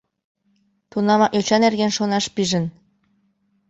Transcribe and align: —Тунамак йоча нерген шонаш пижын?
—Тунамак 0.91 1.31
йоча 1.35 1.57
нерген 1.63 1.91
шонаш 1.97 2.25
пижын? 2.35 2.65